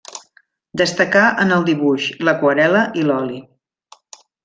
[0.81, 3.43] Destacà en el dibuix, l'aquarel·la i l'oli.